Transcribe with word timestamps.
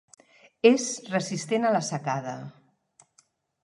És 0.69 0.85
resistent 1.17 1.69
a 1.69 1.77
la 1.79 1.85
secada. 1.91 2.37